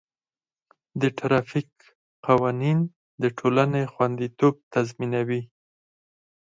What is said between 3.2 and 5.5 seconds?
د ټولنې خوندیتوب تضمینوي.